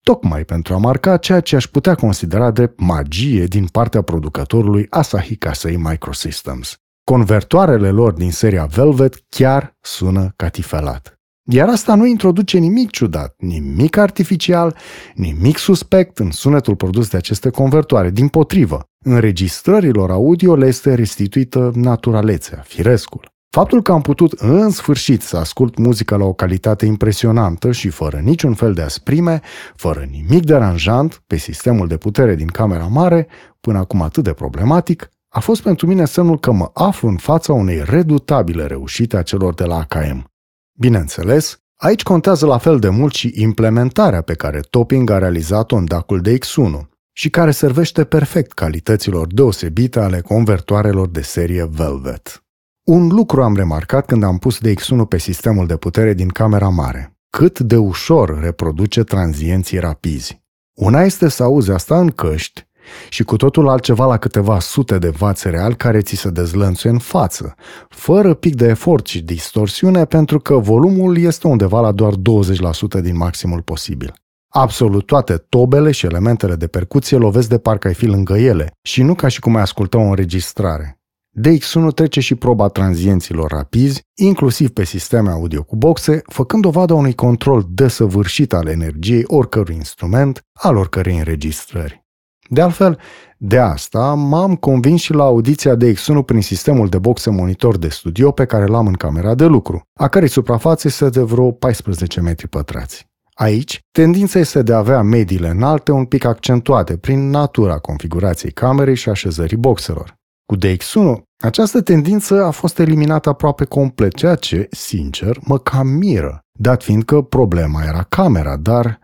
[0.04, 5.36] tocmai pentru a marca ceea ce aș putea considera drept magie din partea producătorului Asahi
[5.36, 6.76] Kasei Microsystems.
[7.04, 11.15] Convertoarele lor din seria Velvet chiar sună catifelat.
[11.52, 14.76] Iar asta nu introduce nimic ciudat, nimic artificial,
[15.16, 18.10] nimic suspect în sunetul produs de aceste convertoare.
[18.10, 23.34] Din potrivă, înregistrărilor audio le este restituită naturalețea, firescul.
[23.50, 28.18] Faptul că am putut în sfârșit să ascult muzica la o calitate impresionantă și fără
[28.18, 29.42] niciun fel de asprime,
[29.76, 33.28] fără nimic deranjant pe sistemul de putere din camera mare,
[33.60, 37.54] până acum atât de problematic, a fost pentru mine semnul că mă aflu în fața
[37.54, 40.35] unei redutabile reușite a celor de la AKM.
[40.78, 45.86] Bineînțeles, aici contează la fel de mult și implementarea pe care Topping a realizat-o în
[45.86, 52.44] dacul de X1 și care servește perfect calităților deosebite ale convertoarelor de serie Velvet.
[52.84, 57.18] Un lucru am remarcat când am pus DX1 pe sistemul de putere din camera mare.
[57.30, 60.44] Cât de ușor reproduce tranzienții rapizi.
[60.74, 62.65] Una este să auzi asta în căști
[63.10, 67.00] și cu totul altceva la câteva sute de vați real care ți se dezlănțuie în
[67.00, 67.56] față,
[67.90, 73.18] fără pic de efort și distorsiune pentru că volumul este undeva la doar 20% din
[73.18, 74.14] maximul posibil.
[74.54, 79.04] Absolut toate tobele și elementele de percuție lovesc de parcă ai fi lângă ele și
[79.04, 81.00] nu ca și cum ai asculta o înregistrare.
[81.40, 87.14] DX1 trece și proba tranzienților rapizi, inclusiv pe sisteme audio cu boxe, făcând dovada unui
[87.14, 92.05] control desăvârșit al energiei oricărui instrument, al oricărei înregistrări.
[92.50, 93.00] De altfel,
[93.38, 97.90] de asta m-am convins și la audiția de X1 prin sistemul de boxe monitor de
[97.90, 102.22] studio pe care l-am în camera de lucru, a cărei suprafață este de vreo 14
[102.22, 103.08] metri pătrați.
[103.34, 108.96] Aici, tendința este de a avea mediile înalte un pic accentuate prin natura configurației camerei
[108.96, 110.16] și așezării boxelor.
[110.46, 116.40] Cu DX1, această tendință a fost eliminată aproape complet, ceea ce, sincer, mă cam miră.
[116.60, 119.00] dat fiind că problema era camera, dar...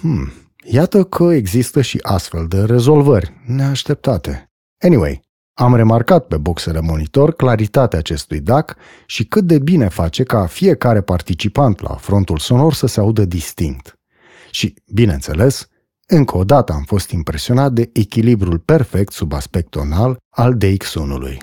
[0.00, 0.32] Hmm,
[0.68, 4.50] iată că există și astfel de rezolvări neașteptate.
[4.84, 5.24] Anyway,
[5.54, 8.76] am remarcat pe boxele monitor claritatea acestui DAC
[9.06, 13.98] și cât de bine face ca fiecare participant la frontul sonor să se audă distinct.
[14.50, 15.68] Și, bineînțeles,
[16.06, 21.38] încă o dată am fost impresionat de echilibrul perfect sub aspect tonal al DX1-ului.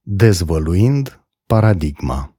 [0.00, 2.36] Dezvăluind paradigma.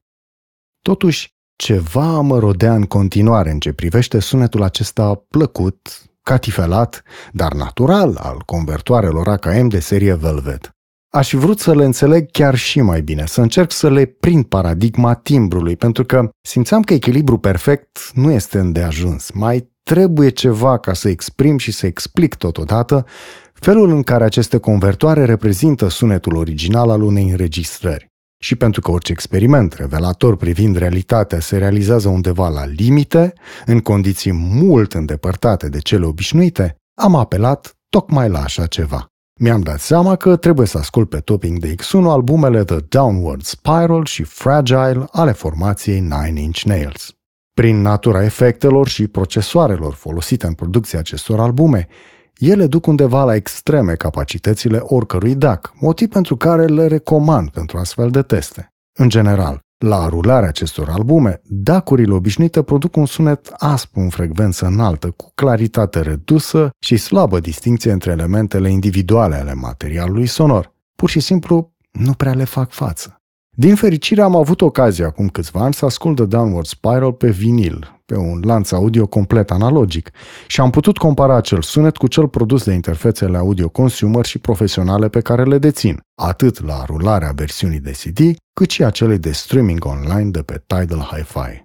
[0.81, 8.15] Totuși, ceva mă rodea în continuare în ce privește sunetul acesta plăcut, catifelat, dar natural
[8.15, 10.69] al convertoarelor AKM de serie Velvet.
[11.09, 14.45] Aș fi vrut să le înțeleg chiar și mai bine, să încerc să le prind
[14.45, 19.31] paradigma timbrului, pentru că simțeam că echilibru perfect nu este îndeajuns.
[19.31, 23.05] Mai trebuie ceva ca să exprim și să explic totodată
[23.53, 28.12] felul în care aceste convertoare reprezintă sunetul original al unei înregistrări.
[28.43, 33.33] Și pentru că orice experiment revelator privind realitatea se realizează undeva la limite,
[33.65, 39.05] în condiții mult îndepărtate de cele obișnuite, am apelat tocmai la așa ceva.
[39.39, 44.05] Mi-am dat seama că trebuie să ascult pe Topping de X1 albumele The Downward Spiral
[44.05, 47.15] și Fragile ale formației Nine Inch Nails.
[47.53, 51.87] Prin natura efectelor și procesoarelor folosite în producția acestor albume,
[52.37, 58.09] ele duc undeva la extreme capacitățile oricărui DAC, motiv pentru care le recomand pentru astfel
[58.09, 58.67] de teste.
[58.93, 65.09] În general, la rularea acestor albume, DAC-urile obișnuite produc un sunet aspru în frecvență înaltă,
[65.09, 70.73] cu claritate redusă și slabă distinție între elementele individuale ale materialului sonor.
[70.95, 73.22] Pur și simplu, nu prea le fac față.
[73.55, 78.01] Din fericire am avut ocazia acum câțiva ani să ascult The Downward Spiral pe vinil,
[78.05, 80.11] pe un lanț audio complet analogic
[80.47, 85.09] și am putut compara acel sunet cu cel produs de interfețele audio consumer și profesionale
[85.09, 88.19] pe care le dețin, atât la rularea versiunii de CD,
[88.53, 91.63] cât și acele de streaming online de pe Tidal Hi-Fi.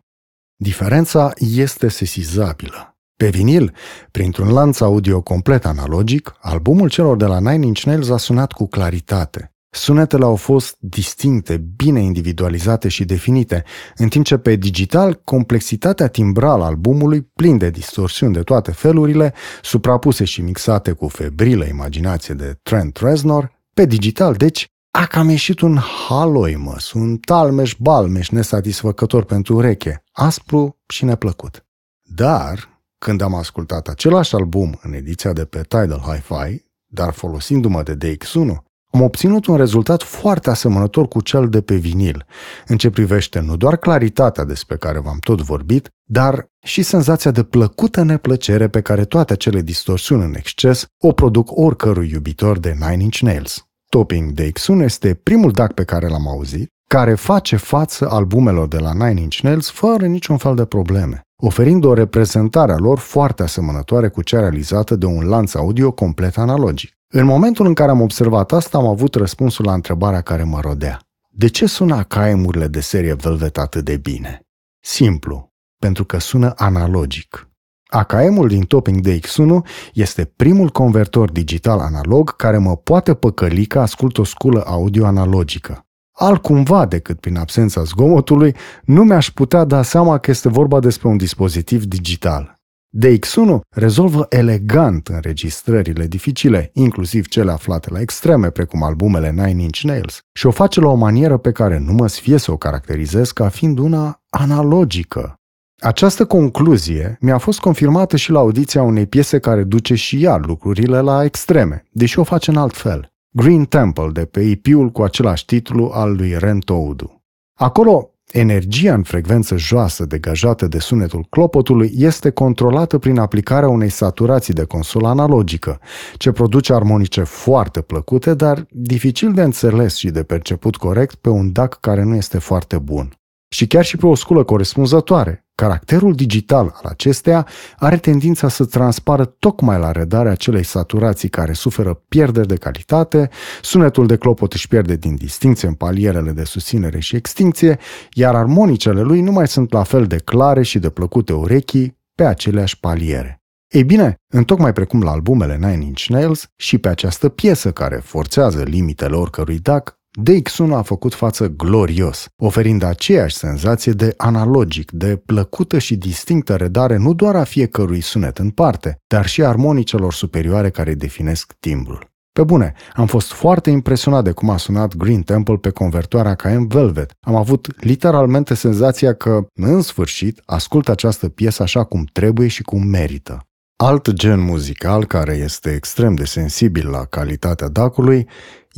[0.57, 2.97] Diferența este sesizabilă.
[3.17, 3.75] Pe vinil,
[4.11, 8.67] printr-un lanț audio complet analogic, albumul celor de la Nine Inch Nails a sunat cu
[8.69, 13.65] claritate, Sunetele au fost distincte, bine individualizate și definite,
[13.97, 20.25] în timp ce pe digital complexitatea timbrală albumului, plin de distorsiuni de toate felurile, suprapuse
[20.25, 25.77] și mixate cu febrilă imaginație de Trent Reznor, pe digital, deci, a cam ieșit un
[25.77, 31.67] haloimăs, un talmeș-balmeș nesatisfăcător pentru ureche, aspru și neplăcut.
[32.03, 37.97] Dar, când am ascultat același album în ediția de pe Tidal Hi-Fi, dar folosindu-mă de
[37.97, 42.27] DX1, am obținut un rezultat foarte asemănător cu cel de pe vinil,
[42.67, 47.43] în ce privește nu doar claritatea despre care v-am tot vorbit, dar și senzația de
[47.43, 53.03] plăcută neplăcere pe care toate acele distorsiuni în exces o produc oricărui iubitor de Nine
[53.03, 53.63] Inch Nails.
[53.89, 58.79] Topping de X1 este primul DAC pe care l-am auzit, care face față albumelor de
[58.79, 63.43] la Nine Inch Nails fără niciun fel de probleme, oferind o reprezentare a lor foarte
[63.43, 66.98] asemănătoare cu cea realizată de un lanț audio complet analogic.
[67.11, 70.99] În momentul în care am observat asta, am avut răspunsul la întrebarea care mă rodea.
[71.29, 74.41] De ce sună AKM-urile de serie Velvet atât de bine?
[74.81, 77.49] Simplu, pentru că sună analogic.
[77.87, 84.19] AKM-ul din Topping DX1 este primul convertor digital analog care mă poate păcăli că ascult
[84.19, 85.87] o sculă audio analogică.
[86.13, 91.17] Altcumva decât prin absența zgomotului, nu mi-aș putea da seama că este vorba despre un
[91.17, 92.58] dispozitiv digital.
[92.97, 100.21] DX1 rezolvă elegant înregistrările dificile, inclusiv cele aflate la extreme, precum albumele Nine Inch Nails,
[100.33, 103.49] și o face la o manieră pe care nu mă sfie să o caracterizez ca
[103.49, 105.35] fiind una analogică.
[105.81, 111.01] Această concluzie mi-a fost confirmată și la audiția unei piese care duce și ea lucrurile
[111.01, 113.13] la extreme, deși o face în alt fel.
[113.31, 117.23] Green Temple de pe EP-ul cu același titlu al lui Ren Toudu.
[117.59, 124.55] Acolo Energia în frecvență joasă degajată de sunetul clopotului este controlată prin aplicarea unei saturații
[124.55, 125.81] de consolă analogică,
[126.17, 131.53] ce produce armonice foarte plăcute, dar dificil de înțeles și de perceput corect pe un
[131.53, 135.48] DAC care nu este foarte bun și chiar și pe o sculă corespunzătoare.
[135.61, 137.47] Caracterul digital al acesteia
[137.79, 143.31] are tendința să transpară tocmai la redarea acelei saturații care suferă pierderi de calitate,
[143.63, 147.79] sunetul de clopot își pierde din distinție în palierele de susținere și extinție,
[148.13, 152.25] iar armonicele lui nu mai sunt la fel de clare și de plăcute urechii pe
[152.25, 153.43] aceleași paliere.
[153.69, 158.63] Ei bine, întocmai precum la albumele Nine Inch Nails și pe această piesă care forțează
[158.63, 159.98] limitele oricărui DAC,
[160.31, 166.97] DX1 a făcut față glorios, oferind aceeași senzație de analogic, de plăcută și distinctă redare
[166.97, 172.11] nu doar a fiecărui sunet în parte, dar și armonicelor superioare care definesc timbrul.
[172.33, 176.67] Pe bune, am fost foarte impresionat de cum a sunat Green Temple pe convertoarea KM
[176.67, 177.13] Velvet.
[177.21, 182.87] Am avut literalmente senzația că, în sfârșit, ascult această piesă așa cum trebuie și cum
[182.87, 183.43] merită.
[183.77, 188.29] Alt gen muzical care este extrem de sensibil la calitatea dacului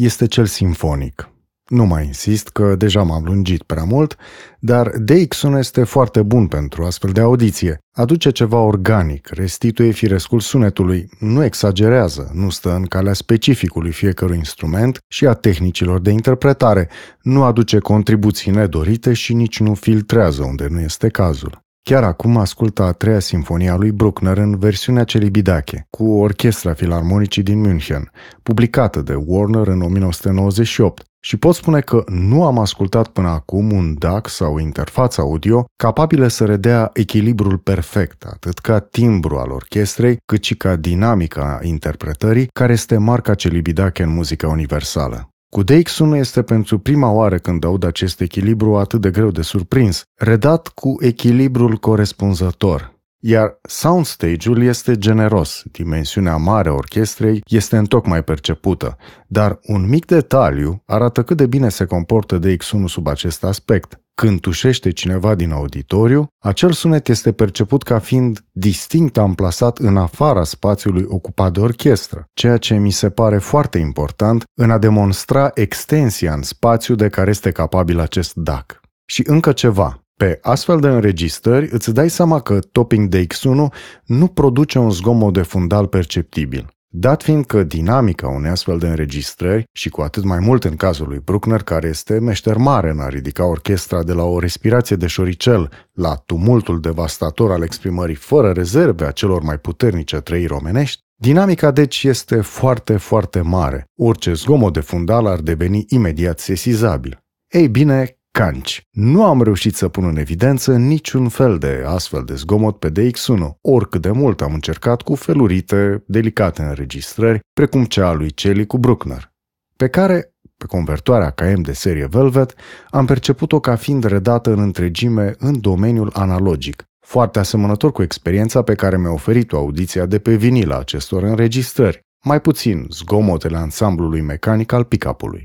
[0.05, 1.31] este cel simfonic.
[1.71, 4.17] Nu mai insist că deja m-am lungit prea mult,
[4.59, 7.79] dar DX1 este foarte bun pentru astfel de audiție.
[7.97, 14.99] Aduce ceva organic, restituie firescul sunetului, nu exagerează, nu stă în calea specificului fiecărui instrument
[15.09, 16.89] și a tehnicilor de interpretare,
[17.23, 21.70] nu aduce contribuții nedorite și nici nu filtrează unde nu este cazul.
[21.83, 27.61] Chiar acum ascultă a treia sinfonia lui Bruckner în versiunea Celibidache, cu Orchestra Filarmonicii din
[27.61, 28.11] München,
[28.43, 33.95] publicată de Warner în 1998, și pot spune că nu am ascultat până acum un
[33.99, 40.45] DAC sau interfață audio capabile să redea echilibrul perfect, atât ca timbru al orchestrei, cât
[40.45, 45.29] și ca dinamica interpretării, care este marca Celibidache în muzica universală.
[45.51, 50.03] Cu DX1 este pentru prima oară când aud acest echilibru atât de greu de surprins,
[50.15, 58.97] redat cu echilibrul corespunzător, iar soundstage-ul este generos, dimensiunea mare a orchestrei este întocmai percepută,
[59.27, 64.01] dar un mic detaliu arată cât de bine se comportă DX1 sub acest aspect.
[64.15, 70.45] Când tușește cineva din auditoriu, acel sunet este perceput ca fiind distinct amplasat în afara
[70.45, 76.33] spațiului ocupat de orchestră, ceea ce mi se pare foarte important în a demonstra extensia
[76.33, 78.81] în spațiu de care este capabil acest DAC.
[79.05, 84.79] Și încă ceva, pe astfel de înregistrări îți dai seama că Topping DX1 nu produce
[84.79, 86.69] un zgomot de fundal perceptibil.
[86.89, 91.09] Dat fiind că dinamica unei astfel de înregistrări, și cu atât mai mult în cazul
[91.09, 95.07] lui Bruckner, care este meșter mare în a ridica orchestra de la o respirație de
[95.07, 101.71] șoricel la tumultul devastator al exprimării fără rezerve a celor mai puternice trăiri romenești, dinamica
[101.71, 103.85] deci este foarte, foarte mare.
[103.97, 107.19] Orice zgomot de fundal ar deveni imediat sesizabil.
[107.49, 108.83] Ei bine, canci.
[108.91, 113.59] Nu am reușit să pun în evidență niciun fel de astfel de zgomot pe DX1,
[113.61, 118.79] oricât de mult am încercat cu felurite, delicate înregistrări, precum cea a lui Celi cu
[118.79, 119.33] Bruckner,
[119.77, 122.55] pe care, pe convertoarea KM de serie Velvet,
[122.91, 128.75] am perceput-o ca fiind redată în întregime în domeniul analogic, foarte asemănător cu experiența pe
[128.75, 134.73] care mi-a oferit-o audiția de pe vinil a acestor înregistrări, mai puțin zgomotele ansamblului mecanic
[134.73, 135.45] al pick-up-ului.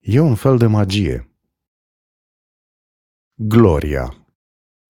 [0.00, 1.29] E un fel de magie,
[3.42, 4.14] Gloria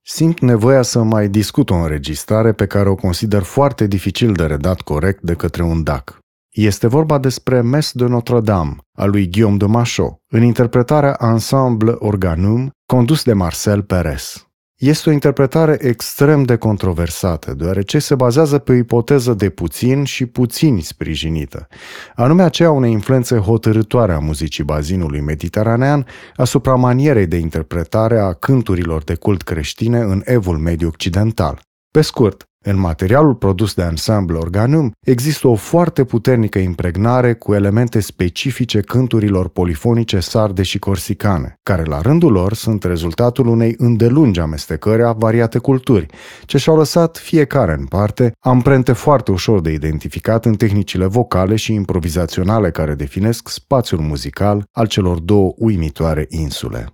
[0.06, 4.80] Simt nevoia să mai discut o înregistrare pe care o consider foarte dificil de redat
[4.80, 6.18] corect de către un DAC.
[6.48, 12.70] Este vorba despre Mes de Notre-Dame, a lui Guillaume de Machaut, în interpretarea Ensemble Organum,
[12.86, 14.49] condus de Marcel Perez.
[14.80, 20.26] Este o interpretare extrem de controversată, deoarece se bazează pe o ipoteză de puțin și
[20.26, 21.66] puțini sprijinită,
[22.14, 29.04] anume aceea unei influențe hotărâtoare a muzicii bazinului mediteranean asupra manierei de interpretare a cânturilor
[29.04, 31.60] de cult creștine în evul mediu occidental.
[31.90, 38.00] Pe scurt, în materialul produs de Ensemble Organum există o foarte puternică impregnare cu elemente
[38.00, 45.02] specifice cânturilor polifonice sarde și corsicane, care la rândul lor sunt rezultatul unei îndelungi amestecări
[45.02, 46.06] a variate culturi,
[46.44, 51.74] ce și-au lăsat fiecare în parte amprente foarte ușor de identificat în tehnicile vocale și
[51.74, 56.86] improvizaționale care definesc spațiul muzical al celor două uimitoare insule.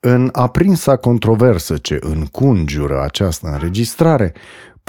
[0.00, 4.32] În aprinsa controversă ce încungiură această înregistrare,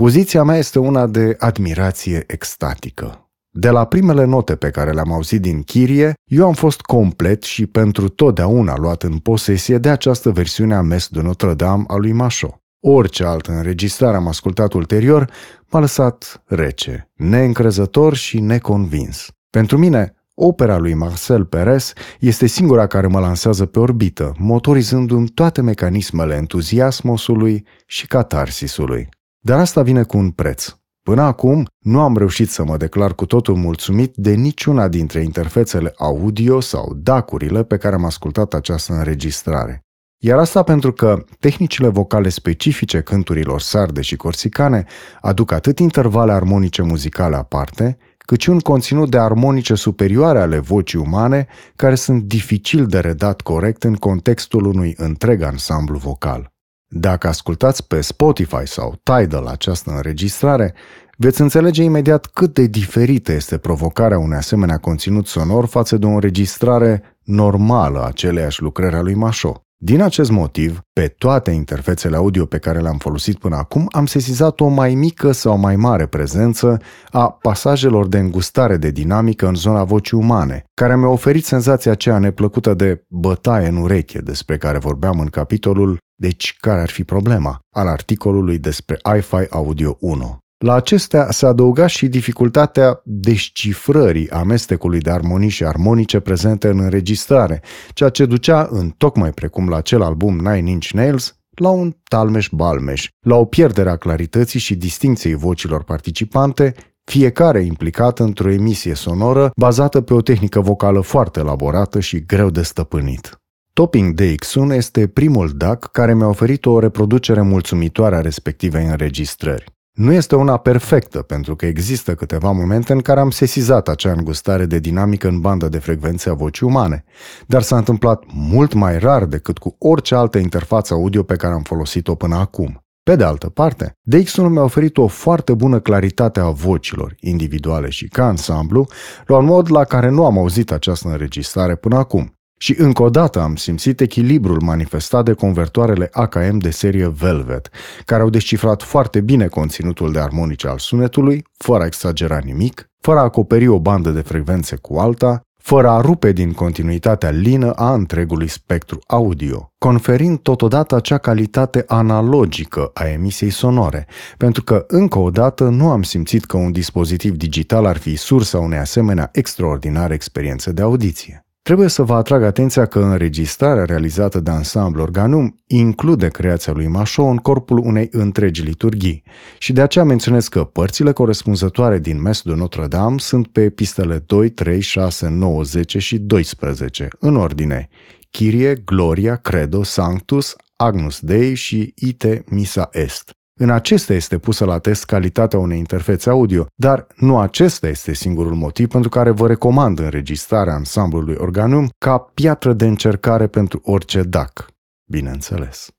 [0.04, 3.30] Poziția mea este una de admirație extatică.
[3.50, 7.66] De la primele note pe care le-am auzit din Chirie, eu am fost complet și
[7.66, 12.62] pentru totdeauna luat în posesie de această versiune a Mes de Notre-Dame a lui Mașo.
[12.80, 15.32] Orice altă înregistrare am ascultat ulterior
[15.72, 19.28] m-a lăsat rece, neîncrezător și neconvins.
[19.50, 25.62] Pentru mine, opera lui Marcel Perez este singura care mă lansează pe orbită, motorizându-mi toate
[25.62, 29.10] mecanismele entuziasmosului și catarsisului.
[29.48, 30.76] Dar asta vine cu un preț.
[31.02, 35.94] Până acum, nu am reușit să mă declar cu totul mulțumit de niciuna dintre interfețele
[35.98, 39.82] audio sau dacurile pe care am ascultat această înregistrare.
[40.24, 44.86] Iar asta pentru că tehnicile vocale specifice cânturilor sarde și corsicane
[45.22, 51.00] aduc atât intervale armonice muzicale aparte, cât și un conținut de armonice superioare ale vocii
[51.00, 56.56] umane care sunt dificil de redat corect în contextul unui întreg ansamblu vocal.
[56.90, 60.74] Dacă ascultați pe Spotify sau Tidal această înregistrare,
[61.18, 66.10] veți înțelege imediat cât de diferită este provocarea unui asemenea conținut sonor față de o
[66.10, 69.67] înregistrare normală a aceleiași lucrări a lui Mașo.
[69.80, 74.60] Din acest motiv, pe toate interfețele audio pe care le-am folosit până acum, am sesizat
[74.60, 79.84] o mai mică sau mai mare prezență a pasajelor de îngustare de dinamică în zona
[79.84, 85.20] vocii umane, care mi-a oferit senzația aceea neplăcută de bătaie în ureche despre care vorbeam
[85.20, 87.60] în capitolul Deci care ar fi problema?
[87.76, 90.38] al articolului despre iFi Audio 1.
[90.58, 97.62] La acestea se adăuga și dificultatea descifrării amestecului de armonii și armonice prezente în înregistrare,
[97.94, 103.08] ceea ce ducea, în tocmai precum la acel album Nine Inch Nails, la un talmeș-balmeș,
[103.20, 110.02] la o pierdere a clarității și distinției vocilor participante, fiecare implicat într-o emisie sonoră bazată
[110.02, 113.42] pe o tehnică vocală foarte elaborată și greu de stăpânit.
[113.74, 119.77] Topping DX1 este primul DAC care mi-a oferit o reproducere mulțumitoare a respectivei înregistrări.
[119.98, 124.66] Nu este una perfectă, pentru că există câteva momente în care am sesizat acea îngustare
[124.66, 127.04] de dinamică în bandă de frecvențe a vocii umane,
[127.48, 131.62] dar s-a întâmplat mult mai rar decât cu orice altă interfață audio pe care am
[131.62, 132.84] folosit-o până acum.
[133.04, 138.08] Pe de altă parte, DX1 mi-a oferit o foarte bună claritate a vocilor, individuale și
[138.08, 138.88] ca ansamblu,
[139.26, 142.37] la un mod la care nu am auzit această înregistrare până acum.
[142.58, 147.70] Și încă o dată am simțit echilibrul manifestat de convertoarele AKM de serie Velvet,
[148.06, 153.20] care au descifrat foarte bine conținutul de armonice al sunetului, fără a exagera nimic, fără
[153.20, 157.94] a acoperi o bandă de frecvențe cu alta, fără a rupe din continuitatea lină a
[157.94, 165.30] întregului spectru audio, conferind totodată acea calitate analogică a emisiei sonore, pentru că încă o
[165.30, 170.72] dată nu am simțit că un dispozitiv digital ar fi sursa unei asemenea extraordinare experiențe
[170.72, 171.47] de audiție.
[171.68, 177.24] Trebuie să vă atrag atenția că înregistrarea realizată de ansamblu Organum include creația lui Mașo
[177.24, 179.24] în corpul unei întregi liturghii
[179.58, 184.50] și de aceea menționez că părțile corespunzătoare din Mes de Notre-Dame sunt pe pistele 2,
[184.50, 187.90] 3, 6, 9, 10 și 12, în ordine
[188.30, 193.38] Kyrie, Gloria, Credo, Sanctus, Agnus Dei și Ite Misa Est.
[193.60, 198.56] În acesta este pusă la test calitatea unei interfețe audio, dar nu acesta este singurul
[198.56, 204.66] motiv pentru care vă recomand înregistrarea ansamblului Organum ca piatră de încercare pentru orice DAC,
[205.10, 205.90] bineînțeles.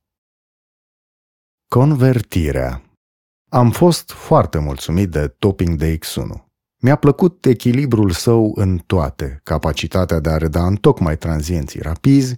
[1.68, 2.82] Convertirea
[3.48, 6.46] Am fost foarte mulțumit de Topping DX1.
[6.80, 12.36] Mi-a plăcut echilibrul său în toate, capacitatea de a reda în tocmai tranzienții rapizi,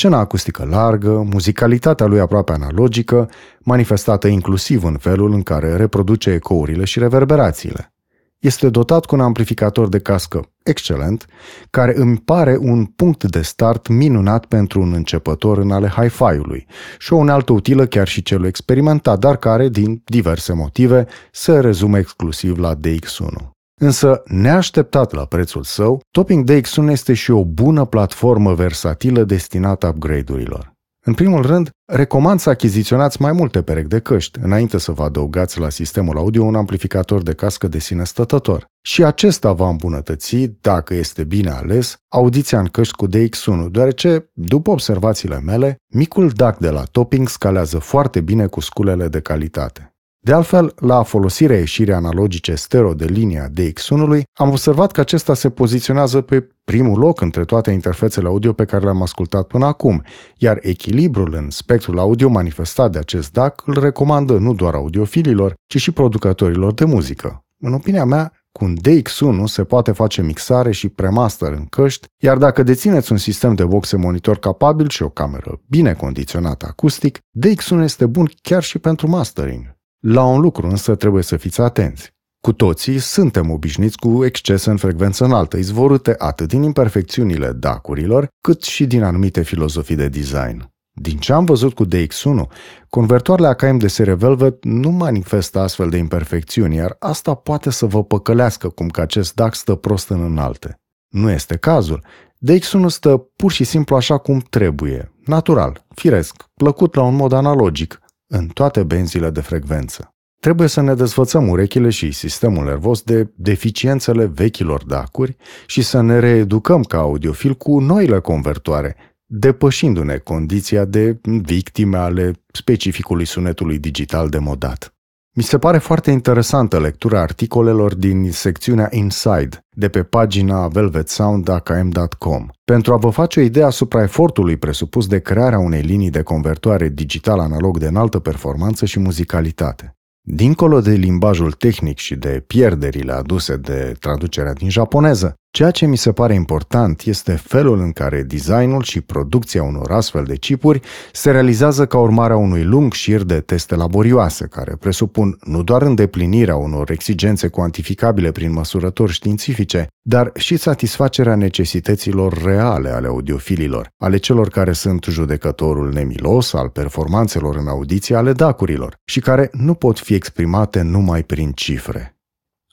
[0.00, 3.30] Scena acustică largă, muzicalitatea lui aproape analogică,
[3.60, 7.92] manifestată inclusiv în felul în care reproduce ecourile și reverberațiile.
[8.38, 11.26] Este dotat cu un amplificator de cască excelent,
[11.70, 16.66] care îmi pare un punct de start minunat pentru un începător în ale hi-fi-ului
[16.98, 21.98] și o unealtă utilă chiar și celui experimentat, dar care, din diverse motive, se rezumă
[21.98, 23.57] exclusiv la DX1.
[23.78, 30.76] Însă, neașteptat la prețul său, Topping DX1 este și o bună platformă versatilă destinată upgrade-urilor.
[31.06, 35.60] În primul rând, recomand să achiziționați mai multe perechi de căști, înainte să vă adăugați
[35.60, 38.64] la sistemul audio un amplificator de cască de sine stătător.
[38.82, 44.70] Și acesta va îmbunătăți, dacă este bine ales, audiția în căști cu DX1, deoarece, după
[44.70, 49.92] observațiile mele, micul DAC de la Topping scalează foarte bine cu sculele de calitate.
[50.20, 55.50] De altfel, la folosirea ieșirii analogice stereo de linia DX1-ului, am observat că acesta se
[55.50, 60.02] poziționează pe primul loc între toate interfețele audio pe care le-am ascultat până acum,
[60.36, 65.76] iar echilibrul în spectrul audio manifestat de acest DAC îl recomandă nu doar audiofililor, ci
[65.76, 67.44] și producătorilor de muzică.
[67.60, 72.36] În opinia mea, cu un DX1 se poate face mixare și premaster în căști, iar
[72.36, 77.82] dacă dețineți un sistem de boxe monitor capabil și o cameră bine condiționată acustic, DX1
[77.82, 79.77] este bun chiar și pentru mastering.
[80.00, 82.12] La un lucru însă trebuie să fiți atenți.
[82.40, 88.62] Cu toții suntem obișnuiți cu excese în frecvență înaltă, izvorâte atât din imperfecțiunile dacurilor, cât
[88.62, 90.70] și din anumite filozofii de design.
[90.92, 92.52] Din ce am văzut cu DX1,
[92.88, 98.04] convertoarele AKM de serie Velvet nu manifestă astfel de imperfecțiuni, iar asta poate să vă
[98.04, 100.80] păcălească cum că acest DAC stă prost în înalte.
[101.08, 102.04] Nu este cazul.
[102.50, 108.00] DX1 stă pur și simplu așa cum trebuie, natural, firesc, plăcut la un mod analogic,
[108.28, 110.12] în toate benzile de frecvență.
[110.40, 116.18] Trebuie să ne dezvățăm urechile și sistemul nervos de deficiențele vechilor dacuri și să ne
[116.18, 124.97] reeducăm ca audiofil cu noile convertoare, depășindu-ne condiția de victime ale specificului sunetului digital demodat.
[125.38, 132.92] Mi se pare foarte interesantă lectura articolelor din secțiunea Inside de pe pagina velvetsound.km.com pentru
[132.92, 137.78] a vă face o idee asupra efortului presupus de crearea unei linii de convertoare digital-analog
[137.78, 139.96] de înaltă performanță și muzicalitate.
[140.20, 145.96] Dincolo de limbajul tehnic și de pierderile aduse de traducerea din japoneză, Ceea ce mi
[145.96, 150.80] se pare important este felul în care designul și producția unor astfel de chipuri
[151.12, 155.82] se realizează ca urmare a unui lung șir de teste laborioase, care presupun nu doar
[155.82, 164.16] îndeplinirea unor exigențe cuantificabile prin măsurători științifice, dar și satisfacerea necesităților reale ale audiofililor, ale
[164.16, 169.98] celor care sunt judecătorul nemilos al performanțelor în audiție ale dacurilor și care nu pot
[169.98, 172.17] fi exprimate numai prin cifre.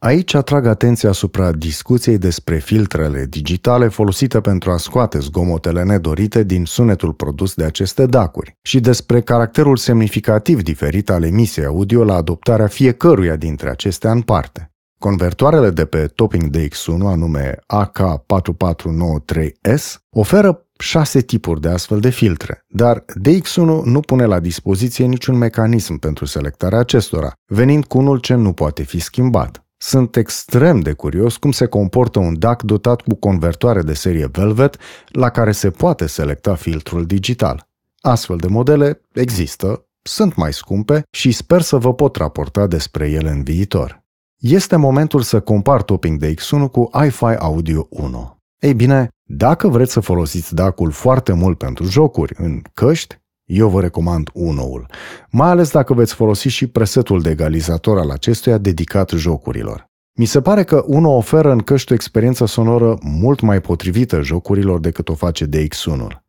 [0.05, 6.65] Aici atrag atenția asupra discuției despre filtrele digitale folosite pentru a scoate zgomotele nedorite din
[6.65, 12.67] sunetul produs de aceste dacuri și despre caracterul semnificativ diferit al emisiei audio la adoptarea
[12.67, 14.71] fiecăruia dintre acestea în parte.
[14.99, 23.05] Convertoarele de pe Topping DX1, anume AK4493S, oferă șase tipuri de astfel de filtre, dar
[23.29, 28.53] DX1 nu pune la dispoziție niciun mecanism pentru selectarea acestora, venind cu unul ce nu
[28.53, 29.64] poate fi schimbat.
[29.88, 34.77] Sunt extrem de curios cum se comportă un DAC dotat cu convertoare de serie Velvet
[35.07, 37.67] la care se poate selecta filtrul digital.
[37.99, 43.29] Astfel de modele există, sunt mai scumpe și sper să vă pot raporta despre ele
[43.29, 44.03] în viitor.
[44.38, 48.38] Este momentul să compar Topping DX1 cu iFi Audio 1.
[48.59, 53.81] Ei bine, dacă vreți să folosiți DAC-ul foarte mult pentru jocuri în căști, eu vă
[53.81, 54.87] recomand Unoul,
[55.29, 59.85] mai ales dacă veți folosi și presetul de egalizator al acestuia dedicat jocurilor.
[60.17, 64.79] Mi se pare că Uno oferă în căști o experiență sonoră mult mai potrivită jocurilor
[64.79, 66.23] decât o face DX1-ul.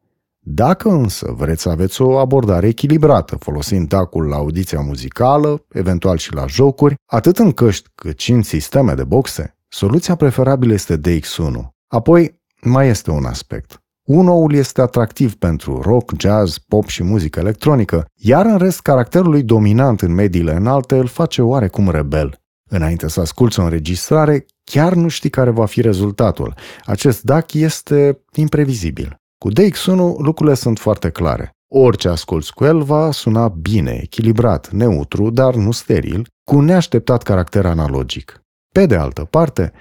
[0.49, 6.35] Dacă însă vreți să aveți o abordare echilibrată, folosind tacul la audiția muzicală, eventual și
[6.35, 11.69] la jocuri, atât în căști cât și în sisteme de boxe, soluția preferabilă este DX1.
[11.87, 13.81] Apoi, mai este un aspect.
[14.07, 19.43] Unoul este atractiv pentru rock, jazz, pop și muzică electronică, iar în rest caracterul lui
[19.43, 22.39] dominant în mediile înalte îl face oarecum rebel.
[22.71, 26.55] Înainte să asculți o înregistrare, chiar nu știi care va fi rezultatul.
[26.85, 29.17] Acest DAC este imprevizibil.
[29.39, 31.51] Cu DX1 lucrurile sunt foarte clare.
[31.75, 37.23] Orice asculți cu el va suna bine, echilibrat, neutru, dar nu steril, cu un neașteptat
[37.23, 38.41] caracter analogic.
[38.73, 39.73] Pe de altă parte,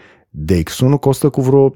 [0.52, 1.74] DX1 costă cu vreo 35%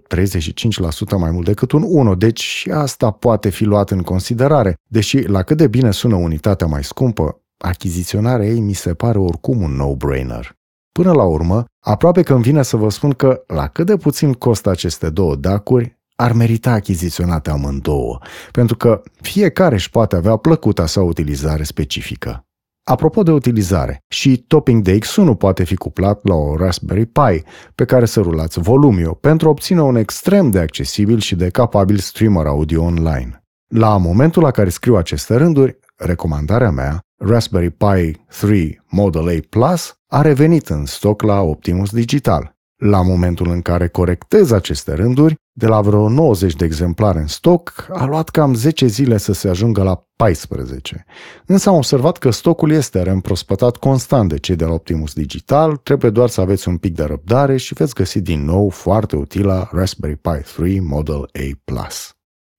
[1.18, 5.43] mai mult decât un 1, deci și asta poate fi luat în considerare, deși la
[5.43, 10.57] cât de bine sună unitatea mai scumpă, achiziționarea ei mi se pare oricum un no-brainer.
[10.91, 14.34] Până la urmă, aproape că îmi vine să vă spun că la cât de puțin
[14.34, 18.20] costă aceste două dacuri, ar merita achiziționate amândouă,
[18.51, 22.43] pentru că fiecare își poate avea plăcuta sa utilizare specifică.
[22.84, 27.44] Apropo de utilizare, și Topping DX1 poate fi cuplat la o Raspberry Pi,
[27.76, 31.98] pe care să rulați Volumio, pentru a obține un extrem de accesibil și de capabil
[31.98, 33.44] streamer audio online.
[33.68, 39.94] La momentul la care scriu aceste rânduri, recomandarea mea, Raspberry Pi 3 Model A Plus,
[40.08, 42.58] a revenit în stoc la Optimus Digital.
[42.76, 47.88] La momentul în care corectez aceste rânduri, de la vreo 90 de exemplare în stoc,
[47.93, 51.05] a luat cam 10 zile să se ajungă la 14.
[51.45, 56.12] Însă am observat că stocul este reîmprospătat constant de cei de la Optimus Digital, trebuie
[56.12, 60.16] doar să aveți un pic de răbdare și veți găsi din nou foarte utila Raspberry
[60.16, 61.88] Pi 3 Model A+.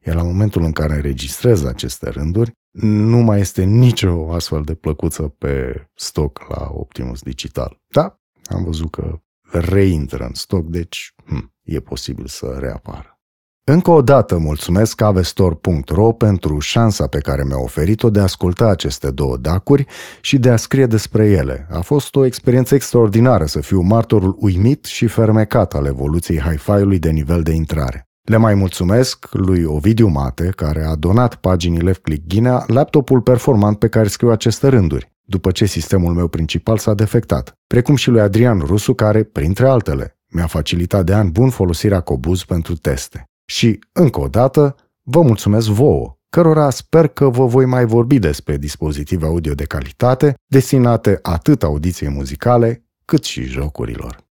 [0.06, 5.22] Iar la momentul în care înregistrez aceste rânduri, nu mai este nicio astfel de plăcuță
[5.22, 7.78] pe stoc la Optimus Digital.
[7.88, 9.20] Da, am văzut că
[9.52, 13.20] reintră în stoc, deci hm, e posibil să reapară.
[13.64, 19.10] Încă o dată mulțumesc avestor.ro pentru șansa pe care mi-a oferit-o de a asculta aceste
[19.10, 19.86] două dacuri
[20.20, 21.66] și de a scrie despre ele.
[21.70, 27.10] A fost o experiență extraordinară să fiu martorul uimit și fermecat al evoluției hi-fi-ului de
[27.10, 28.08] nivel de intrare.
[28.22, 33.78] Le mai mulțumesc lui Ovidiu Mate, care a donat paginii Left Click Ghinea laptopul performant
[33.78, 38.20] pe care scriu aceste rânduri după ce sistemul meu principal s-a defectat, precum și lui
[38.20, 43.24] Adrian Rusu, care, printre altele, mi-a facilitat de ani bun folosirea Cobuz pentru teste.
[43.44, 48.56] Și, încă o dată, vă mulțumesc vouă, cărora sper că vă voi mai vorbi despre
[48.56, 54.28] dispozitive audio de calitate, destinate atât audiției muzicale, cât și jocurilor.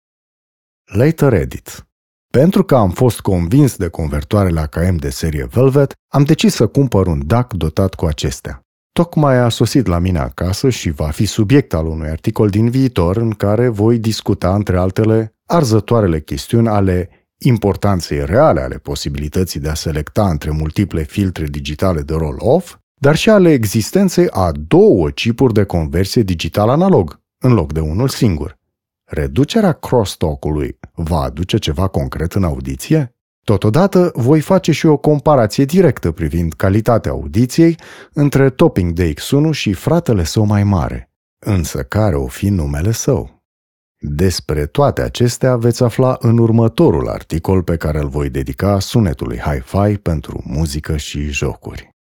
[0.84, 1.88] Later Edit
[2.30, 7.06] pentru că am fost convins de convertoarele AKM de serie Velvet, am decis să cumpăr
[7.06, 8.67] un DAC dotat cu acestea
[8.98, 13.16] tocmai a sosit la mine acasă și va fi subiect al unui articol din viitor
[13.16, 19.74] în care voi discuta, între altele, arzătoarele chestiuni ale importanței reale ale posibilității de a
[19.74, 25.64] selecta între multiple filtre digitale de roll-off, dar și ale existenței a două chipuri de
[25.64, 28.58] conversie digital-analog, în loc de unul singur.
[29.04, 33.17] Reducerea crosstalk-ului va aduce ceva concret în audiție?
[33.48, 37.76] Totodată, voi face și o comparație directă privind calitatea audiției
[38.12, 43.42] între Topping DX1 și fratele său mai mare, însă care o fi numele său.
[43.98, 49.96] Despre toate acestea veți afla în următorul articol pe care îl voi dedica sunetului hi-fi
[49.96, 51.97] pentru muzică și jocuri.